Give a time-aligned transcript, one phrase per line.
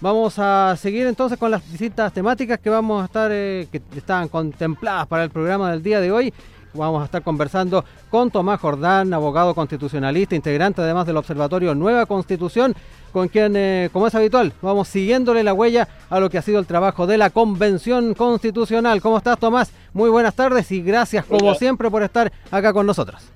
[0.00, 4.28] Vamos a seguir entonces con las distintas temáticas que vamos a estar, eh, que están
[4.28, 6.32] contempladas para el programa del día de hoy.
[6.72, 12.76] Vamos a estar conversando con Tomás Jordán, abogado constitucionalista, integrante además del Observatorio Nueva Constitución,
[13.12, 16.60] con quien, eh, como es habitual, vamos siguiéndole la huella a lo que ha sido
[16.60, 19.02] el trabajo de la Convención Constitucional.
[19.02, 19.72] ¿Cómo estás, Tomás?
[19.94, 23.32] Muy buenas tardes y gracias, como siempre, por estar acá con nosotros.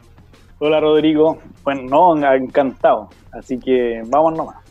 [0.61, 1.39] Hola, Rodrigo.
[1.65, 3.09] Bueno, no, encantado.
[3.33, 4.62] Así que vamos nomás.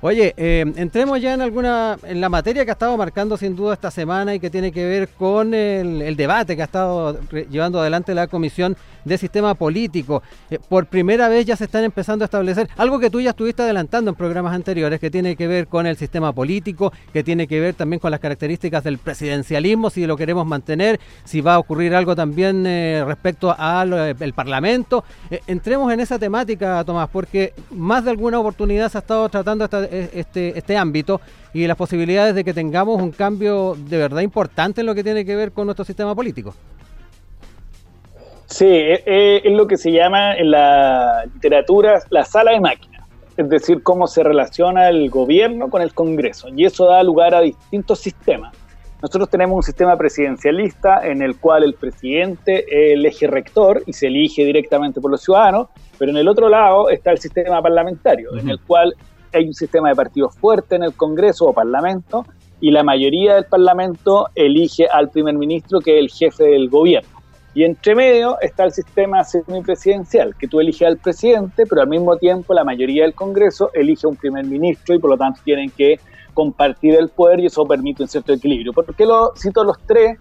[0.00, 3.74] Oye, eh, entremos ya en alguna, en la materia que ha estado marcando sin duda
[3.74, 7.18] esta semana y que tiene que ver con el, debate que ha estado
[7.50, 10.22] llevando adelante la Comisión de Sistema Político.
[10.50, 13.62] Eh, por primera vez ya se están empezando a establecer algo que tú ya estuviste
[13.62, 17.58] adelantando en programas anteriores, que tiene que ver con el sistema político, que tiene que
[17.58, 21.96] ver también con las características del presidencialismo, si lo queremos mantener, si va a ocurrir
[21.96, 25.02] algo también eh, respecto al Parlamento.
[25.48, 29.87] entremos en esa temática, Tomás, porque más de alguna oportunidad se ha estado tratando esta
[29.90, 31.20] este, este ámbito
[31.52, 35.24] y las posibilidades de que tengamos un cambio de verdad importante en lo que tiene
[35.24, 36.54] que ver con nuestro sistema político.
[38.46, 43.06] Sí, e, e, es, lo que se llama en la literatura la sala de máquinas,
[43.36, 47.42] es decir, cómo se relaciona el gobierno con el Congreso, y eso da lugar a
[47.42, 48.54] distintos sistemas.
[49.02, 53.92] Nosotros tenemos un sistema presidencialista en el cual el presidente es el eje rector y
[53.92, 58.36] se elige directamente por los ciudadanos, pero en el otro lado está el sistema parlamentario,
[58.36, 58.94] en el cual
[59.32, 62.24] hay un sistema de partidos fuerte en el Congreso o Parlamento
[62.60, 67.18] y la mayoría del Parlamento elige al primer ministro que es el jefe del gobierno.
[67.54, 72.16] Y entre medio está el sistema semipresidencial, que tú eliges al presidente, pero al mismo
[72.16, 75.70] tiempo la mayoría del Congreso elige a un primer ministro y por lo tanto tienen
[75.70, 75.98] que
[76.34, 78.72] compartir el poder y eso permite un cierto equilibrio.
[78.72, 80.18] ¿Por qué lo cito los tres?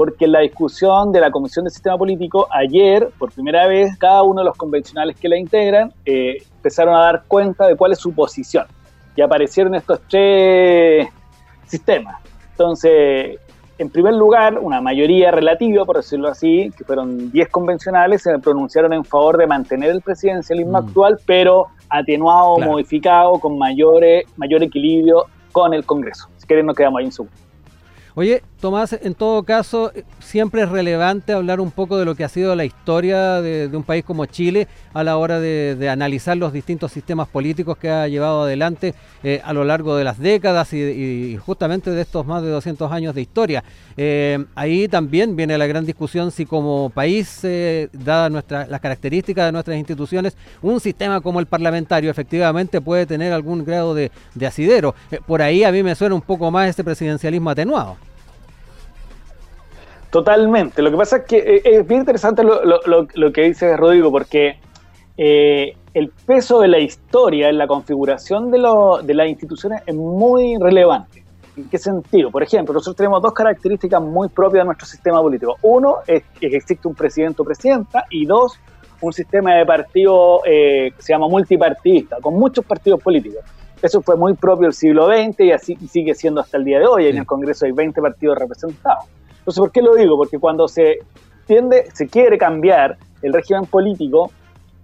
[0.00, 4.22] Porque en la discusión de la Comisión de Sistema Político, ayer, por primera vez, cada
[4.22, 7.98] uno de los convencionales que la integran eh, empezaron a dar cuenta de cuál es
[7.98, 8.64] su posición.
[9.14, 11.06] Y aparecieron estos tres
[11.66, 12.16] sistemas.
[12.52, 13.38] Entonces,
[13.76, 18.94] en primer lugar, una mayoría relativa, por decirlo así, que fueron 10 convencionales, se pronunciaron
[18.94, 20.86] en favor de mantener el presidencialismo mm.
[20.86, 24.02] actual, pero atenuado, modificado, con mayor,
[24.38, 26.30] mayor equilibrio con el Congreso.
[26.38, 27.28] Si quieren, nos quedamos ahí en su.
[28.14, 32.28] Oye, Tomás, en todo caso, siempre es relevante hablar un poco de lo que ha
[32.28, 36.92] sido la historia de, un país como Chile a la hora de, analizar los distintos
[36.92, 41.90] sistemas políticos que ha llevado adelante eh, a lo largo de las décadas y, justamente
[41.90, 43.64] de estos más de 200 años de historia.
[43.96, 48.30] Eh, ahí también viene la gran discusión si como país, eh, dadas
[48.68, 53.94] las características de nuestras instituciones, un sistema como el parlamentario efectivamente puede tener algún grado
[53.94, 54.94] de, de asidero.
[55.26, 58.09] por ahí a mí me suena un poco más este presidencialismo atenuado.
[60.10, 60.82] Totalmente.
[60.82, 64.58] Lo que pasa es que eh, es bien interesante lo, que dice Rodrigo, porque
[65.16, 68.58] eh, el peso de la historia en la configuración de,
[69.04, 71.24] de las instituciones es muy relevante.
[71.56, 72.30] ¿En qué sentido?
[72.30, 75.56] Por ejemplo, nosotros tenemos dos características muy propias de nuestro sistema político.
[75.62, 78.58] Uno es que existe un presidente o presidenta y dos,
[79.00, 83.44] un sistema de partido eh, que se llama multipartidista, con muchos partidos políticos.
[83.82, 86.86] Eso fue muy propio del siglo XX y así sigue siendo hasta el día de
[86.86, 87.06] hoy.
[87.06, 89.04] En el Congreso hay 20 partidos representados.
[89.50, 90.16] Entonces, ¿por qué lo digo?
[90.16, 90.98] Porque cuando se
[91.44, 94.30] tiende, se quiere cambiar el régimen político,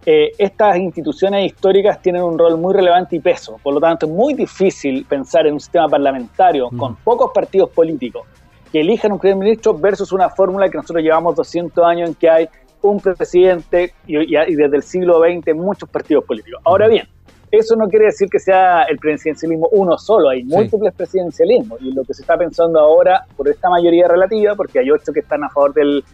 [0.04, 3.60] eh, estas instituciones históricas tienen un rol muy relevante y peso.
[3.62, 8.26] Por lo tanto, es muy difícil pensar en un sistema parlamentario con pocos partidos políticos
[8.72, 12.28] que elijan un primer ministro versus una fórmula que nosotros llevamos 200 años en que
[12.28, 12.48] hay
[12.82, 16.60] un presidente y, y desde el siglo XX muchos partidos políticos.
[16.64, 17.06] Ahora bien,
[17.50, 22.04] eso no quiere decir que sea el presidencialismo uno solo, hay múltiples presidencialismos y lo
[22.04, 25.48] que se está pensando ahora por esta mayoría relativa, porque hay ocho que están a
[25.48, 26.04] favor del,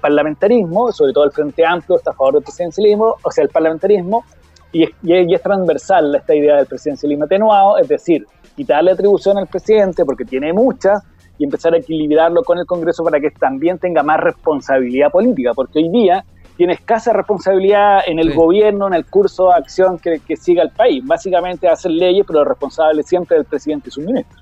[0.00, 4.24] parlamentarismo, sobre todo el Frente Amplio está a favor del presidencialismo, o sea, el parlamentarismo,
[4.70, 9.48] y es, y es transversal esta idea del presidencialismo atenuado, es decir, quitarle atribución al
[9.48, 11.02] presidente porque tiene muchas
[11.36, 15.80] y empezar a equilibrarlo con el Congreso para que también tenga más responsabilidad política, porque
[15.80, 16.24] hoy día
[16.62, 21.04] tiene escasa responsabilidad en el gobierno, en el curso de acción que, siga el país.
[21.04, 24.40] Básicamente hacer leyes, pero responsable siempre del presidente y sus ministros.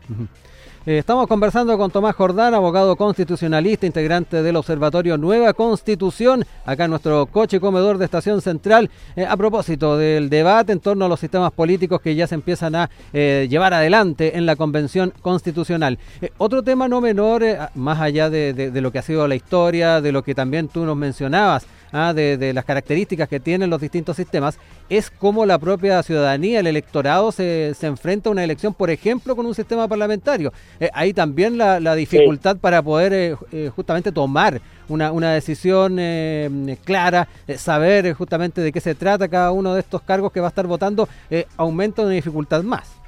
[0.84, 6.91] Eh, estamos conversando con Tomás Jordán, abogado constitucionalista, integrante del Observatorio Nueva Constitución, acá en
[6.91, 11.21] nuestro coche comedor de Estación Central, eh, a propósito del debate en torno a los
[11.21, 15.98] sistemas políticos que ya se empiezan a eh, llevar adelante en la Convención Constitucional.
[16.36, 17.42] otro tema no menor,
[17.74, 20.97] más allá de lo que ha sido la historia, de lo que también tú nos
[20.97, 22.13] mencionabas, ¿ah?
[22.13, 24.59] de, las características que tienen los distintos sistemas,
[24.89, 29.37] es cómo la propia ciudadanía, el electorado, se, se enfrenta a una elección, por ejemplo,
[29.37, 30.53] con un sistema parlamentario.
[30.78, 36.01] Eh, ahí también la, dificultad para poder eh, eh, justamente tomar una, una decisión
[36.84, 40.51] clara, saber justamente de qué se trata cada uno de estos cargos que va a
[40.51, 41.09] estar votando,
[41.57, 42.99] aumenta una dificultad más.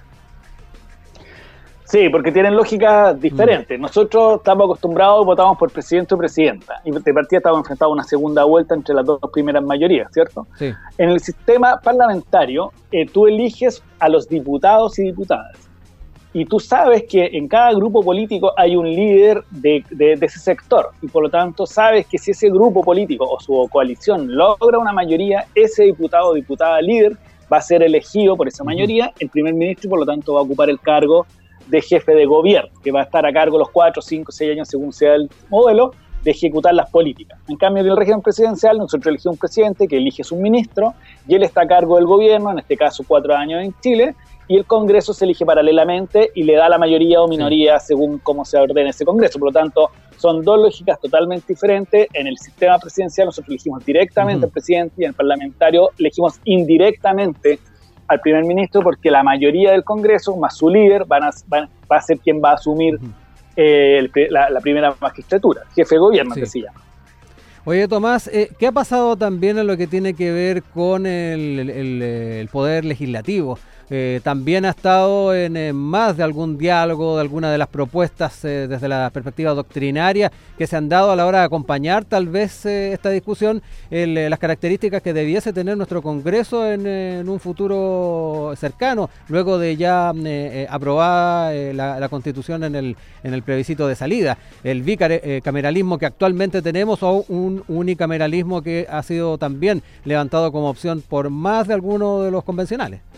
[1.92, 3.78] Sí, porque tienen lógicas diferentes.
[3.78, 3.82] Mm.
[3.82, 8.04] Nosotros estamos acostumbrados, votamos por presidente o presidenta, y de partida estamos enfrentados a una
[8.04, 10.46] segunda vuelta entre las dos primeras mayorías, ¿cierto?
[10.56, 10.72] Sí.
[10.96, 15.68] En el sistema parlamentario, eh, tú eliges a los diputados y diputadas.
[16.32, 20.92] Y tú sabes que en cada grupo político hay un líder de, de, ese sector.
[21.02, 24.94] Y por lo tanto sabes que si ese grupo político o su coalición logra una
[24.94, 27.18] mayoría, ese diputado o diputada líder
[27.52, 30.40] va a ser elegido por esa mayoría, el primer ministro y por lo tanto va
[30.40, 31.26] a ocupar el cargo
[31.72, 34.68] de jefe de gobierno, que va a estar a cargo los cuatro, cinco, seis años
[34.68, 35.92] según sea el modelo,
[36.22, 37.40] de ejecutar las políticas.
[37.48, 40.94] En cambio, en el régimen presidencial, nosotros elegimos un presidente que elige su ministro
[41.26, 44.14] y él está a cargo del gobierno, en este caso cuatro años en Chile,
[44.48, 48.44] y el Congreso se elige paralelamente y le da la mayoría o minoría según cómo
[48.44, 49.38] se ordena ese Congreso.
[49.38, 49.88] Por lo tanto,
[50.18, 52.06] son dos lógicas totalmente diferentes.
[52.12, 57.58] En el sistema presidencial nosotros elegimos directamente al presidente y en el parlamentario elegimos indirectamente
[58.12, 62.00] al primer ministro porque la mayoría del Congreso, más su líder, van a, va a
[62.00, 62.98] ser quien va a asumir
[63.56, 66.80] eh, la, primera magistratura, jefe de gobierno que se llama.
[67.64, 72.48] Oye, Tomás, eh, ¿qué ha pasado también en lo que tiene que ver con el
[72.50, 73.58] poder legislativo?
[73.94, 78.66] Eh, también ha estado en más de algún diálogo, de alguna de las propuestas eh,
[78.66, 82.64] desde la perspectiva doctrinaria que se han dado a la hora de acompañar tal vez
[82.64, 83.60] eh, esta discusión,
[83.90, 90.14] las características que debiese tener nuestro Congreso en, un futuro cercano, luego de ya
[90.70, 94.38] aprobada la, Constitución en el, en el plebiscito de salida.
[94.64, 101.02] El bicameralismo que actualmente tenemos o un unicameralismo que ha sido también levantado como opción
[101.06, 103.11] por más de alguno de los convencionales.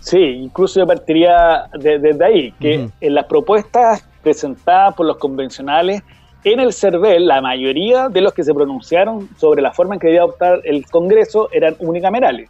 [0.00, 6.02] Sí, incluso yo partiría desde ahí, que en las propuestas presentadas por los convencionales,
[6.44, 10.06] en el CERVEL, la mayoría de los que se pronunciaron sobre la forma en que
[10.06, 12.48] debía adoptar el Congreso eran unicamerales.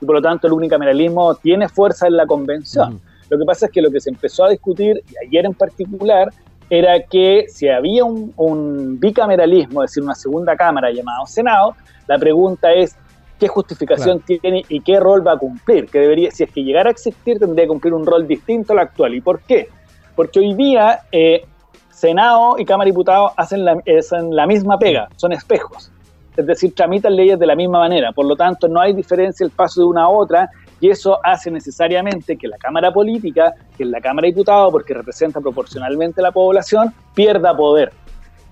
[0.00, 3.00] Y por lo tanto, el unicameralismo tiene fuerza en la convención.
[3.30, 6.28] Lo que pasa es que lo que se empezó a discutir, y ayer en particular,
[6.68, 11.74] era que si había un, un bicameralismo, es decir, una segunda cámara llamada Senado,
[12.06, 12.96] la pregunta es
[13.42, 16.90] qué justificación tiene y qué rol va a cumplir, que debería, si es que llegara
[16.90, 19.16] a existir, tendría que cumplir un rol distinto al actual.
[19.16, 19.68] ¿Y por qué?
[20.14, 21.44] Porque hoy día eh,
[21.90, 25.90] Senado y Cámara de Diputados hacen la, hacen la misma pega, son espejos.
[26.36, 28.12] Es decir, tramitan leyes de la misma manera.
[28.12, 30.48] Por lo tanto, no hay diferencia el paso de una a otra
[30.80, 34.94] y eso hace necesariamente que la Cámara Política, que es la Cámara de Diputados, porque
[34.94, 37.92] representa proporcionalmente a la población, pierda poder.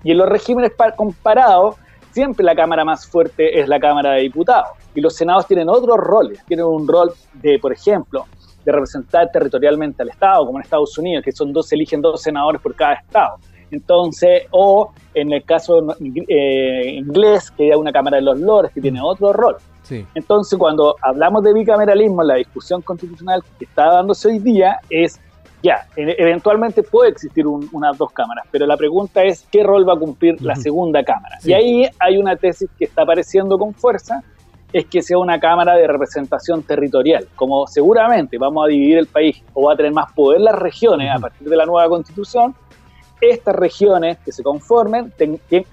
[0.02, 1.76] Y en los regímenes comparados,
[2.10, 4.79] siempre la Cámara más fuerte es la Cámara de Diputados.
[4.94, 8.26] Y los senados tienen otros roles, tienen un rol de, por ejemplo,
[8.64, 12.60] de representar territorialmente al Estado, como en Estados Unidos, que son dos, eligen dos senadores
[12.60, 13.36] por cada Estado.
[13.70, 15.96] Entonces, o en el caso
[16.28, 19.56] eh, inglés, que hay una Cámara de los Lores, que tiene otro rol.
[20.14, 25.20] Entonces, cuando hablamos de bicameralismo, la discusión constitucional que está dándose hoy día es
[25.62, 29.94] ya, e-, eventualmente puede existir unas dos cámaras, pero la pregunta es qué rol va
[29.94, 31.38] a cumplir la segunda cámara.
[31.44, 34.22] Y ahí hay una tesis que está apareciendo con fuerza,
[34.72, 37.26] es que sea una cámara de representación territorial.
[37.34, 41.10] Como seguramente vamos a dividir el país o va a tener más poder las regiones
[41.14, 42.54] a partir de la nueva constitución,
[43.20, 45.12] estas regiones que se conformen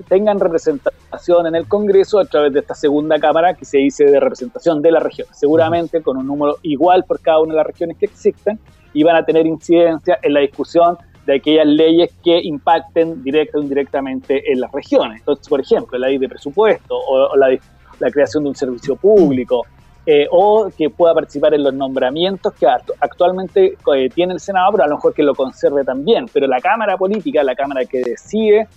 [0.10, 4.20] tengan representación en el Congreso a través de esta segunda cámara que se dice de
[4.20, 7.98] representación de las regiones, seguramente con un número igual por cada una de las regiones
[7.98, 8.60] que existen
[8.94, 13.62] y van a tener incidencia en la discusión de aquellas leyes que impacten directa o
[13.62, 15.20] indirectamente en las regiones.
[15.20, 17.50] Entonces, por ejemplo, la ley de presupuesto o, la,
[18.12, 19.66] creación de un servicio público
[20.06, 24.84] eh, o que pueda participar en los nombramientos que actualmente eh, tiene el Senado, pero
[24.86, 26.28] a lo mejor que lo conserve también.
[26.32, 28.68] Pero la Cámara Política, la Cámara que decide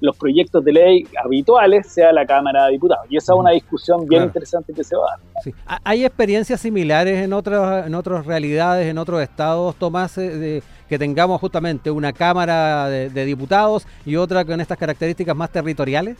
[0.00, 3.06] los proyectos de ley habituales sea la Cámara de Diputados.
[3.08, 5.80] Y esa es una discusión bien interesante que se va a dar.
[5.84, 10.98] ¿Hay experiencias similares en otras, en otras realidades, en otros estados, Tomás, eh, de, que
[10.98, 16.16] tengamos justamente una Cámara de, Diputados y otra con estas características más territoriales?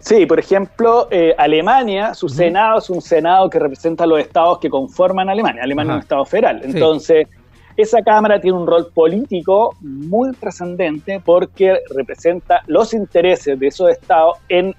[0.00, 4.58] Sí, por ejemplo, eh, Alemania, su Senado es un Senado que representa a los estados
[4.58, 5.62] que conforman Alemania.
[5.62, 6.62] Alemania es un estado federal.
[6.64, 7.28] Entonces,
[7.76, 14.38] esa Cámara tiene un rol político muy trascendente porque representa los intereses de esos estados
[14.48, 14.74] en,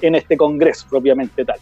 [0.00, 1.56] este Congreso propiamente tal.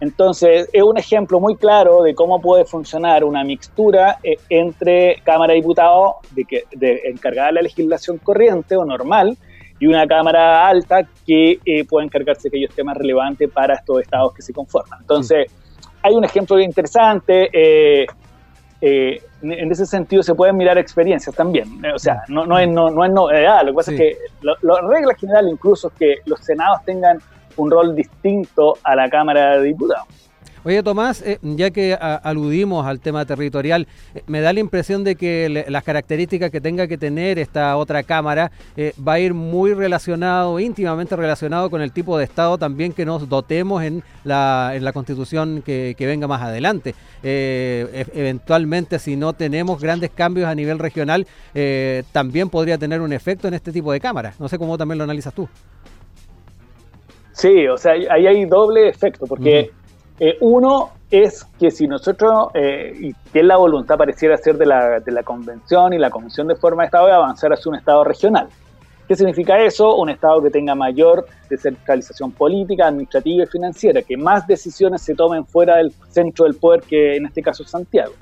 [0.00, 5.52] Entonces, es un ejemplo muy claro de cómo puede funcionar una mixtura eh, entre Cámara
[5.52, 9.36] de Diputados, de, que, de encargada de la legislación corriente o normal,
[9.84, 14.32] y una Cámara alta que eh, puede encargarse de aquellos temas relevantes para estos estados
[14.32, 15.00] que se conforman.
[15.02, 15.52] Entonces,
[16.02, 17.50] hay un ejemplo bien interesante.
[17.52, 18.06] Eh,
[18.80, 21.84] eh, en ese sentido se pueden mirar experiencias también.
[21.94, 23.60] O sea, no, no, es, no, no es novedad.
[23.60, 27.18] Lo que pasa es que la regla general incluso es que los senados tengan
[27.58, 30.08] un rol distinto a la Cámara de Diputados.
[30.66, 35.14] Oye, Tomás, eh, ya que aludimos al tema territorial, eh, me da la impresión de
[35.14, 39.74] que las características que tenga que tener esta otra Cámara eh, va a ir muy
[39.74, 44.84] relacionado, íntimamente relacionado con el tipo de Estado también que nos dotemos en la, en
[44.84, 46.94] la Constitución que, venga más adelante.
[47.22, 51.26] E, eventualmente, si no tenemos grandes cambios a nivel regional,
[52.12, 54.40] también podría tener un efecto en este tipo de cámaras.
[54.40, 55.48] No sé cómo también lo analizas tú.
[57.32, 59.70] Sí, o sea, ahí hay doble efecto, porque...
[60.20, 65.00] Eh, uno es que si nosotros, eh, y que la voluntad pareciera ser de la,
[65.00, 68.04] de la Convención y la Comisión de Forma de Estado, de avanzar hacia un Estado
[68.04, 68.48] regional.
[69.08, 69.96] ¿Qué significa eso?
[69.96, 75.44] Un Estado que tenga mayor descentralización política, administrativa y financiera, que más decisiones se tomen
[75.44, 78.14] fuera del centro del poder, que en este caso es Santiago.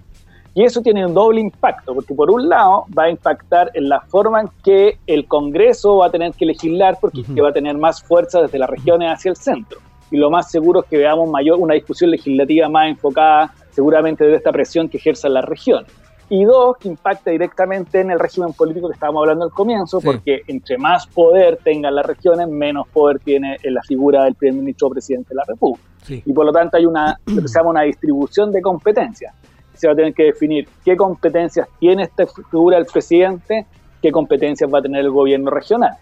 [0.55, 4.01] Y eso tiene un doble impacto, porque por un lado va a impactar en la
[4.01, 8.03] forma en que el Congreso va a tener que legislar, porque va a tener más
[8.03, 9.79] fuerza desde las regiones hacia el centro
[10.13, 14.37] y lo más seguro es que veamos mayor, una discusión legislativa más enfocada seguramente de
[14.37, 15.85] esta presión que ejerza la región.
[16.29, 20.43] Y dos, que impacta directamente en el régimen político que estábamos hablando al comienzo, porque
[20.47, 24.91] entre más poder tengan las regiones, menos poder tiene la figura del primer ministro o
[24.91, 25.89] presidente de la República.
[26.09, 29.35] Y por lo tanto hay una, lo que se llama una distribución de competencias.
[29.75, 33.67] Se va a tener que definir qué competencias tiene esta figura del presidente,
[34.01, 35.97] qué competencias va a tener el gobierno regional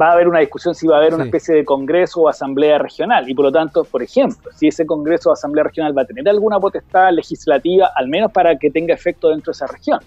[0.00, 2.78] va a haber una discusión si va a haber una especie de congreso o asamblea
[2.78, 3.28] regional.
[3.28, 6.28] Y por lo tanto, por ejemplo, si ese congreso o asamblea regional va a tener
[6.28, 9.98] alguna potestad legislativa, al menos para que tenga efecto dentro de esa región.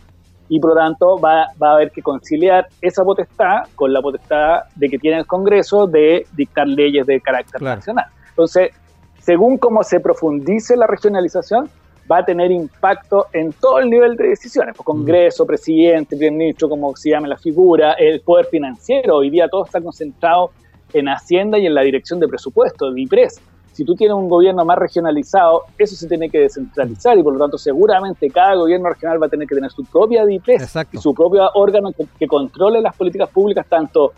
[0.47, 4.63] Y por lo tanto, va, va a haber que conciliar esa potestad con la potestad
[4.75, 8.05] de que tiene el Congreso de dictar leyes de carácter nacional.
[8.29, 8.71] Entonces,
[9.19, 11.69] según cómo se profundice la regionalización,
[12.09, 16.69] va a tener impacto en todo el nivel de decisiones, pues Congreso, presidente, primer ministro,
[16.69, 20.51] como se llame la figura, el poder financiero, hoy día todo está concentrado
[20.93, 23.41] en Hacienda y en la dirección de presupuesto, de IPRES.
[23.73, 27.39] Si tú tienes un gobierno más regionalizado, eso se tiene que descentralizar y por lo
[27.39, 31.13] tanto seguramente cada gobierno regional va a tener que tener su propia DIPRES y su
[31.13, 34.11] propio órgano que, controle las políticas públicas, tanto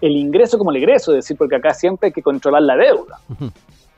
[0.00, 3.18] el ingreso como el egreso, es decir, porque acá siempre hay que controlar la deuda.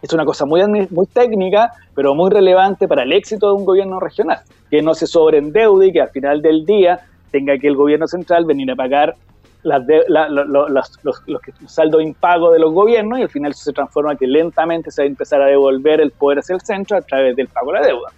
[0.02, 4.00] Es una cosa muy, muy técnica, pero muy relevante para el éxito de un gobierno
[4.00, 8.08] regional, que no se sobreendeude y que al final del día tenga que el gobierno
[8.08, 9.14] central venir a pagar
[9.62, 14.26] las los, los, saldos impago de los gobiernos y al final eso se transforma que
[14.26, 17.46] lentamente se va a empezar a devolver el poder hacia el centro a través del
[17.46, 18.08] pago de la deuda.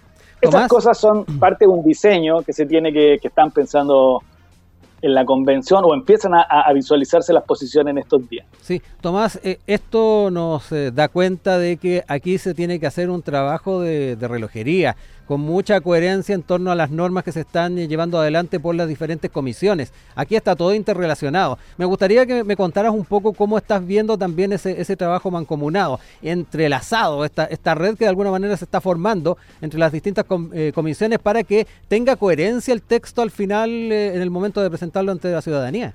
[0.41, 4.23] Estas cosas son parte de un diseño que se tiene que, que están pensando
[5.01, 8.45] en la convención o empiezan a, visualizarse las posiciones en estos días.
[8.61, 13.09] Sí, Tomás, eh, esto nos eh, da cuenta de que aquí se tiene que hacer
[13.09, 14.95] un trabajo de, relojería
[15.27, 18.75] con mucha coherencia en torno a las normas que se están eh, llevando adelante por
[18.75, 19.91] las diferentes comisiones.
[20.15, 21.57] Aquí está todo interrelacionado.
[21.77, 27.25] Me gustaría que me contaras un poco cómo estás viendo también ese, trabajo mancomunado, entrelazado,
[27.25, 30.25] esta, red que de alguna manera se está formando entre las distintas
[30.73, 35.31] comisiones para que tenga coherencia el texto al final en el momento de presentarlo ante
[35.31, 35.93] la ciudadanía.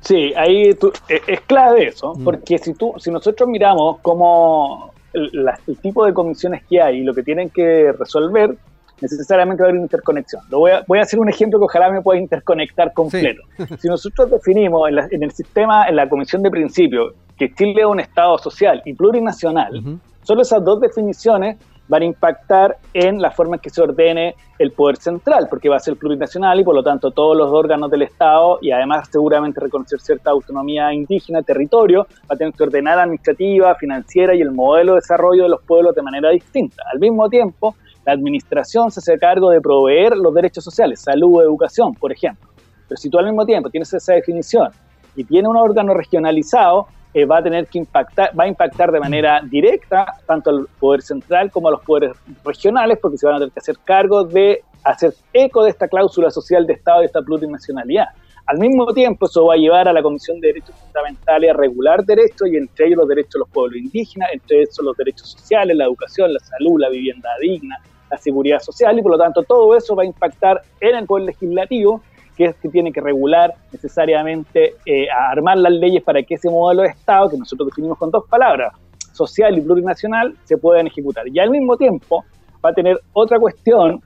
[0.00, 0.70] Sí, ahí
[1.08, 2.24] es clave eso, mm.
[2.24, 5.50] porque si tú, si nosotros miramos cómo el,
[5.82, 8.56] tipo de comisiones que hay y lo que tienen que resolver,
[9.00, 10.42] necesariamente va a haber interconexión.
[10.48, 13.42] Lo voy, a, voy a hacer un ejemplo que ojalá me pueda interconectar completo.
[13.78, 18.00] Si nosotros definimos en, el sistema, en la comisión de principio, que Chile es un
[18.00, 21.56] Estado social y plurinacional, solo esas dos definiciones
[21.88, 25.76] van a impactar en la forma en que se ordene el poder central, porque va
[25.76, 29.60] a ser plurinacional y por lo tanto todos los órganos del Estado y además seguramente
[29.60, 34.92] reconocer cierta autonomía indígena, territorio, va a tener que ordenar administrativa, financiera y el modelo
[34.92, 36.82] de desarrollo de los pueblos de manera distinta.
[36.92, 41.94] Al mismo tiempo, la administración se hace cargo de proveer los derechos sociales, salud, educación,
[41.94, 42.48] por ejemplo.
[42.88, 44.70] Pero si tú al mismo tiempo tienes esa definición
[45.16, 49.00] y tiene un órgano regionalizado, eh, va a tener que impactar, va a impactar de
[49.00, 53.38] manera directa tanto al poder central como a los poderes regionales, porque se van a
[53.38, 57.22] tener que hacer cargo de hacer eco de esta cláusula social de Estado y esta
[57.22, 58.08] plurinacionalidad.
[58.44, 62.04] Al mismo tiempo, eso va a llevar a la Comisión de Derechos Fundamentales a regular
[62.04, 65.74] derechos, y entre ellos los derechos de los pueblos indígenas, entre ellos los derechos sociales,
[65.74, 67.78] la educación, la salud, la vivienda digna,
[68.10, 71.24] la seguridad social, y por lo tanto todo eso va a impactar en el Poder
[71.24, 72.02] Legislativo,
[72.36, 76.82] que es que tiene que regular necesariamente, eh, armar las leyes para que ese modelo
[76.82, 78.72] de Estado, que nosotros definimos con dos palabras,
[79.12, 81.26] social y plurinacional, se puedan ejecutar.
[81.28, 82.24] Y al mismo tiempo
[82.64, 84.02] va a tener otra cuestión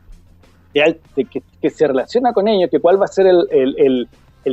[0.73, 4.09] que, se relaciona con ello, que cuál va a ser el,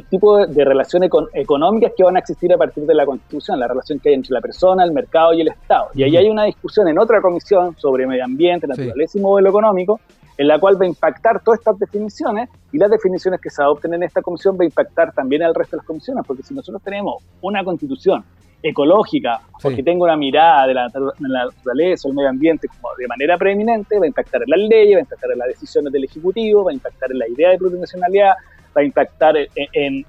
[0.10, 4.00] tipo de, relaciones económicas que van a existir a partir de la Constitución, la relación
[4.00, 5.90] que hay entre la persona, el mercado y el Estado.
[5.94, 10.00] Y ahí hay una discusión en otra comisión sobre medio ambiente, naturaleza y modelo económico,
[10.38, 13.94] en la cual va a impactar todas estas definiciones y las definiciones que se adopten
[13.94, 16.82] en esta comisión va a impactar también al resto de las comisiones, porque si nosotros
[16.84, 18.24] tenemos una constitución
[18.62, 20.90] ecológica, porque tengo una mirada de la,
[21.20, 25.00] naturaleza, el medio ambiente como de manera preeminente, va a impactar en las leyes, va
[25.00, 28.34] a impactar en las decisiones del Ejecutivo, va a impactar en la idea de plurinacionalidad,
[28.76, 30.06] va a impactar en,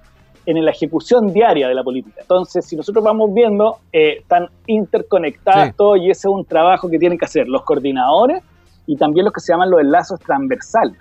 [0.46, 2.22] en, la ejecución diaria de la política.
[2.22, 7.18] Entonces, si nosotros vamos viendo, eh, están interconectados y ese es un trabajo que tienen
[7.18, 8.42] que hacer los coordinadores
[8.88, 10.98] y también los que se llaman los enlazos transversales.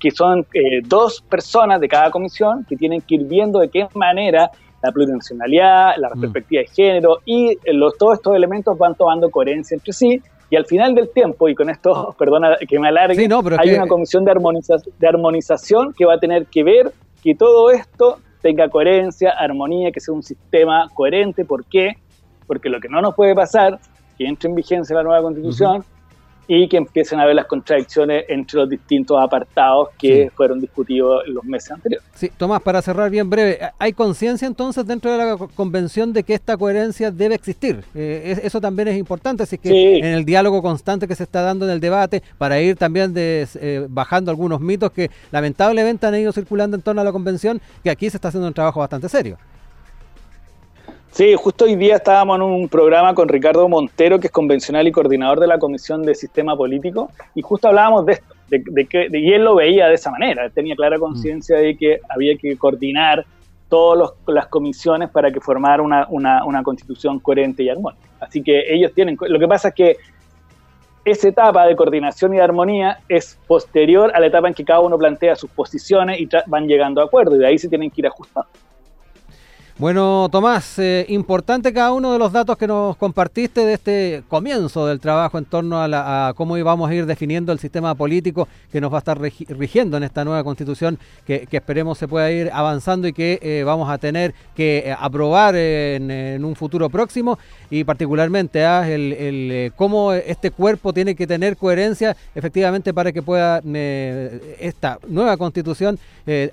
[0.00, 3.86] que son eh, dos personas de cada comisión que tienen que ir viendo de qué
[3.94, 4.50] manera
[4.82, 6.20] la plurinacionalidad, la mm.
[6.20, 10.56] perspectiva de género y eh, los, todos estos elementos van tomando coherencia entre sí y
[10.56, 14.32] al final del tiempo, y con esto, perdona que me alargue, hay una comisión de,
[14.98, 16.92] de armonización que va a tener que ver
[17.22, 21.44] que todo esto tenga coherencia, armonía, que sea un sistema coherente.
[21.46, 21.94] ¿Por qué?
[22.46, 23.78] Porque lo que no nos puede pasar,
[24.18, 25.82] que entre en vigencia la nueva constitución,
[26.46, 31.34] y que empiecen a ver las contradicciones entre los distintos apartados que fueron discutidos en
[31.34, 32.06] los meses anteriores.
[32.14, 36.34] Sí, Tomás, para cerrar bien breve, ¿hay conciencia entonces dentro de la convención de que
[36.34, 37.84] esta coherencia debe existir?
[37.94, 41.64] Eh, eso también es importante, así que en el diálogo constante que se está dando
[41.66, 46.32] en el debate, para ir también de, eh, bajando algunos mitos que lamentablemente han ido
[46.32, 49.38] circulando en torno a la convención, que aquí se está haciendo un trabajo bastante serio.
[51.14, 54.90] Sí, justo hoy día estábamos en un programa con Ricardo Montero, que es convencional y
[54.90, 59.32] coordinador de la Comisión de Sistema Político, y justo hablábamos de esto, de, que, y
[59.32, 63.24] él lo veía de esa manera, tenía clara conciencia de que había que coordinar
[63.68, 68.02] todas las comisiones para que formara una, una, constitución coherente y armónica.
[68.18, 69.96] Así que ellos tienen, lo que pasa es que
[71.04, 74.80] esa etapa de coordinación y de armonía es posterior a la etapa en que cada
[74.80, 78.00] uno plantea sus posiciones y van llegando a acuerdos, y de ahí se tienen que
[78.00, 78.48] ir ajustando.
[79.76, 84.86] Bueno, Tomás, eh, importante cada uno de los datos que nos compartiste de este comienzo
[84.86, 88.92] del trabajo en torno a, cómo íbamos a ir definiendo el sistema político que nos
[88.92, 93.12] va a estar rigiendo en esta nueva constitución que, esperemos se pueda ir avanzando y
[93.12, 97.36] que eh, vamos a tener que eh, aprobar en, un futuro próximo.
[97.68, 103.60] Y particularmente ah, el, cómo este cuerpo tiene que tener coherencia efectivamente para que pueda
[104.60, 105.98] esta nueva constitución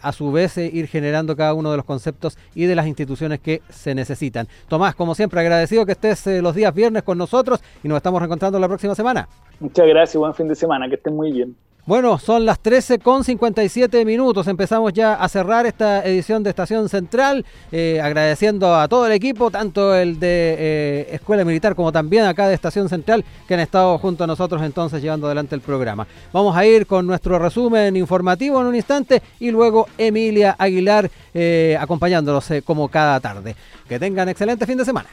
[0.02, 3.62] a su vez ir generando cada uno de los conceptos y de las instituciones que
[3.70, 4.48] se necesitan.
[4.68, 8.22] Tomás, como siempre, agradecido que estés eh, los días viernes con nosotros y nos estamos
[8.22, 9.28] reencontrando la próxima semana.
[9.62, 11.56] Muchas gracias, buen fin de semana, que estén muy bien.
[11.86, 14.48] Bueno, son las 13 con 57 minutos.
[14.48, 19.52] Empezamos ya a cerrar esta edición de Estación Central, eh, agradeciendo a todo el equipo,
[19.52, 24.00] tanto el de eh, Escuela Militar como también acá de Estación Central, que han estado
[24.00, 26.08] junto a nosotros entonces llevando adelante el programa.
[26.34, 31.78] Vamos a ir con nuestro resumen informativo en un instante y luego Emilia Aguilar eh,
[31.80, 33.56] acompañándonos como cada tarde.
[33.88, 35.10] Que tengan excelente fin de semana.